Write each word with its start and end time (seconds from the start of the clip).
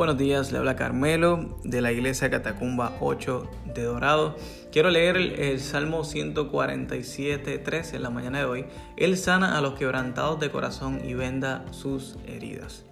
Buenos 0.00 0.16
días, 0.16 0.50
le 0.50 0.56
habla 0.56 0.76
Carmelo 0.76 1.58
de 1.62 1.82
la 1.82 1.92
iglesia 1.92 2.30
Catacumba 2.30 2.96
8 3.00 3.50
de 3.74 3.82
Dorado. 3.82 4.34
Quiero 4.72 4.88
leer 4.88 5.18
el, 5.18 5.60
Salmo 5.60 6.04
147, 6.04 7.58
13 7.58 7.96
en 7.96 8.02
la 8.02 8.08
mañana 8.08 8.38
de 8.38 8.44
hoy. 8.46 8.64
Él 8.96 9.18
sana 9.18 9.58
a 9.58 9.60
los 9.60 9.74
quebrantados 9.74 10.40
de 10.40 10.50
corazón 10.50 11.02
y 11.04 11.12
venda 11.12 11.66
sus 11.70 12.16
heridas. 12.26 12.86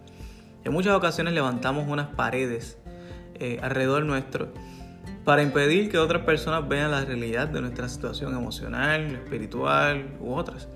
En 0.64 0.74
muchas 0.74 0.94
ocasiones 0.94 1.32
levantamos 1.32 1.88
unas 1.88 2.08
paredes 2.08 2.76
eh, 3.36 3.58
alrededor 3.62 4.04
nuestro 4.04 4.52
para 5.24 5.42
impedir 5.42 5.90
que 5.90 5.96
otras 5.96 6.24
personas 6.24 6.68
vean 6.68 6.90
la 6.90 7.06
realidad 7.06 7.48
de 7.48 7.62
nuestra 7.62 7.88
situación 7.88 8.36
emocional, 8.36 9.14
espiritual 9.14 10.14
u 10.20 10.34
otras. 10.34 10.68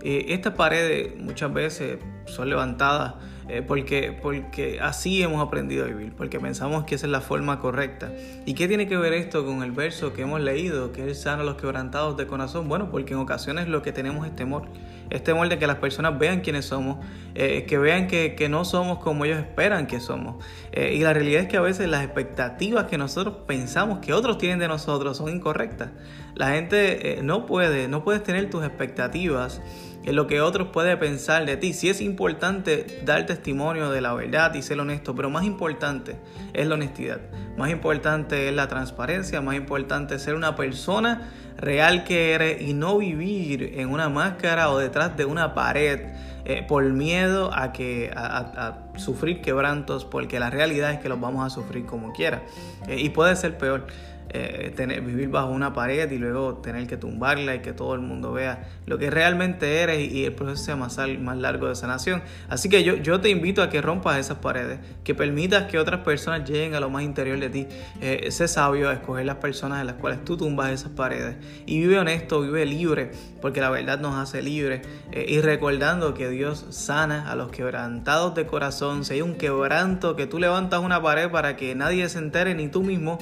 Eh, 0.00 0.26
estas 0.28 0.54
paredes 0.54 1.16
muchas 1.20 1.52
veces 1.52 1.98
son 2.26 2.48
levantadas 2.50 3.14
eh, 3.48 3.60
porque, 3.60 4.16
porque 4.22 4.78
así 4.80 5.22
hemos 5.22 5.44
aprendido 5.44 5.84
a 5.84 5.88
vivir, 5.88 6.12
porque 6.16 6.38
pensamos 6.38 6.84
que 6.84 6.94
esa 6.94 7.06
es 7.06 7.12
la 7.12 7.20
forma 7.20 7.58
correcta. 7.58 8.12
¿Y 8.46 8.54
qué 8.54 8.68
tiene 8.68 8.86
que 8.86 8.96
ver 8.96 9.12
esto 9.12 9.44
con 9.44 9.62
el 9.62 9.72
verso 9.72 10.12
que 10.12 10.22
hemos 10.22 10.40
leído, 10.40 10.92
que 10.92 11.02
Él 11.02 11.14
sana 11.14 11.42
a 11.42 11.44
los 11.44 11.56
quebrantados 11.56 12.16
de 12.16 12.26
corazón? 12.26 12.68
Bueno, 12.68 12.90
porque 12.90 13.14
en 13.14 13.20
ocasiones 13.20 13.68
lo 13.68 13.82
que 13.82 13.92
tenemos 13.92 14.26
es 14.26 14.36
temor, 14.36 14.68
es 15.10 15.24
temor 15.24 15.48
de 15.48 15.58
que 15.58 15.66
las 15.66 15.76
personas 15.76 16.18
vean 16.18 16.40
quiénes 16.40 16.66
somos, 16.66 17.04
eh, 17.34 17.64
que 17.66 17.78
vean 17.78 18.06
que, 18.06 18.36
que, 18.36 18.48
no 18.48 18.64
somos 18.64 18.98
como 18.98 19.24
ellos 19.24 19.38
esperan 19.38 19.86
que 19.86 19.98
somos. 19.98 20.44
Eh, 20.70 20.94
y 20.94 21.00
la 21.00 21.12
realidad 21.12 21.42
es 21.42 21.48
que 21.48 21.56
a 21.56 21.62
veces 21.62 21.88
las 21.88 22.04
expectativas 22.04 22.84
que 22.84 22.96
nosotros 22.96 23.38
pensamos 23.46 23.98
que 23.98 24.12
otros 24.12 24.38
tienen 24.38 24.60
de 24.60 24.68
nosotros 24.68 25.16
son 25.16 25.28
incorrectas. 25.28 25.90
La 26.34 26.50
gente 26.50 27.20
no 27.22 27.44
puede, 27.44 27.88
no 27.88 28.04
puedes 28.04 28.22
tener 28.22 28.48
tus 28.48 28.64
expectativas 28.64 29.60
en 30.04 30.16
lo 30.16 30.26
que 30.26 30.40
otros 30.40 30.68
pueden 30.68 30.98
pensar 30.98 31.46
de 31.46 31.56
ti. 31.56 31.72
Sí 31.72 31.88
es 31.88 32.00
importante 32.00 33.02
dar 33.04 33.26
testimonio 33.26 33.90
de 33.90 34.00
la 34.00 34.14
verdad 34.14 34.54
y 34.54 34.62
ser 34.62 34.80
honesto, 34.80 35.14
pero 35.14 35.30
más 35.30 35.44
importante 35.44 36.16
es 36.52 36.66
la 36.66 36.74
honestidad. 36.74 37.20
Más 37.56 37.70
importante 37.70 38.48
es 38.48 38.54
la 38.54 38.68
transparencia, 38.68 39.40
más 39.40 39.56
importante 39.56 40.16
es 40.16 40.22
ser 40.22 40.34
una 40.34 40.56
persona 40.56 41.30
real 41.56 42.04
que 42.04 42.32
eres 42.32 42.62
y 42.62 42.74
no 42.74 42.98
vivir 42.98 43.74
en 43.76 43.90
una 43.90 44.08
máscara 44.08 44.70
o 44.70 44.78
detrás 44.78 45.16
de 45.16 45.24
una 45.24 45.54
pared 45.54 46.00
eh, 46.44 46.64
por 46.66 46.82
miedo 46.84 47.50
a, 47.54 47.72
que, 47.72 48.10
a, 48.14 48.78
sufrir 48.96 49.40
quebrantos, 49.40 50.04
porque 50.04 50.40
la 50.40 50.50
realidad 50.50 50.92
es 50.92 50.98
que 50.98 51.08
los 51.08 51.20
vamos 51.20 51.46
a 51.46 51.50
sufrir 51.50 51.86
como 51.86 52.12
quiera. 52.12 52.42
Eh, 52.88 53.00
y 53.00 53.10
puede 53.10 53.36
ser 53.36 53.56
peor. 53.58 53.86
Eh, 54.34 54.72
tener, 54.74 55.02
vivir 55.02 55.28
bajo 55.28 55.50
una 55.50 55.74
pared 55.74 56.10
y 56.10 56.16
luego 56.16 56.54
tener 56.54 56.86
que 56.86 56.96
tumbarla 56.96 57.56
y 57.56 57.58
que 57.58 57.74
todo 57.74 57.94
el 57.94 58.00
mundo 58.00 58.32
vea 58.32 58.66
lo 58.86 58.96
que 58.96 59.10
realmente 59.10 59.80
eres 59.82 60.10
y, 60.10 60.24
el 60.24 60.32
proceso 60.32 60.64
sea 60.64 60.76
más, 60.76 60.96
largo 61.36 61.68
de 61.68 61.74
sanación. 61.74 62.22
Así 62.48 62.70
que 62.70 62.82
yo, 62.82 62.96
yo 62.96 63.20
te 63.20 63.28
invito 63.28 63.62
a 63.62 63.68
que 63.68 63.82
rompas 63.82 64.16
esas 64.16 64.38
paredes, 64.38 64.78
que 65.04 65.14
permitas 65.14 65.64
que 65.64 65.78
otras 65.78 66.00
personas 66.00 66.48
lleguen 66.48 66.74
a 66.74 66.80
lo 66.80 66.88
más 66.88 67.02
interior 67.02 67.38
de 67.38 67.50
ti. 67.50 67.66
Eh, 68.00 68.30
sé 68.30 68.48
sabio 68.48 68.88
a 68.88 68.94
escoger 68.94 69.26
las 69.26 69.36
personas 69.36 69.82
en 69.82 69.86
las 69.88 69.96
cuales 69.96 70.24
tú 70.24 70.38
tumbas 70.38 70.70
esas 70.70 70.92
paredes 70.92 71.36
y 71.66 71.80
vive 71.80 71.98
honesto, 71.98 72.40
vive 72.40 72.66
libre, 72.66 73.10
porque 73.40 73.60
la 73.60 73.70
verdad 73.70 73.98
nos 73.98 74.16
hace 74.16 74.42
libres 74.42 74.86
eh, 75.12 75.26
y 75.28 75.40
recordando 75.40 76.14
que 76.14 76.28
Dios 76.28 76.66
sana 76.70 77.30
a 77.30 77.36
los 77.36 77.50
quebrantados 77.50 78.34
de 78.34 78.46
corazón. 78.46 79.04
Si 79.04 79.14
hay 79.14 79.22
un 79.22 79.34
quebranto 79.34 80.16
que 80.16 80.26
tú 80.26 80.38
levantas 80.38 80.80
una 80.80 81.02
pared 81.02 81.30
para 81.30 81.56
que 81.56 81.74
nadie 81.74 82.08
se 82.08 82.18
entere, 82.18 82.54
ni 82.54 82.68
tú 82.68 82.82
mismo 82.82 83.18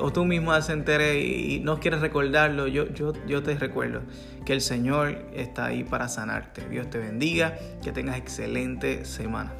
o 0.00 0.12
tú 0.12 0.24
mismo 0.24 0.60
se 0.62 0.72
entere 0.72 1.20
y 1.20 1.60
no 1.60 1.80
quieres 1.80 2.00
recordarlo, 2.00 2.66
yo, 2.66 2.88
yo, 2.92 3.12
yo 3.26 3.42
te 3.42 3.54
recuerdo 3.56 4.02
que 4.44 4.52
el 4.52 4.60
Señor 4.60 5.26
está 5.34 5.66
ahí 5.66 5.84
para 5.84 6.08
sanarte. 6.08 6.68
Dios 6.68 6.88
te 6.90 6.98
bendiga, 6.98 7.56
que 7.82 7.92
tengas 7.92 8.16
excelente 8.16 9.04
semana. 9.04 9.52